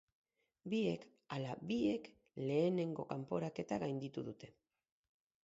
Biek 0.71 1.03
ala 1.35 1.53
biek 1.71 2.09
lehenengo 2.49 3.07
kanporaketa 3.13 3.81
gainditu 3.87 4.27
dute. 4.33 4.53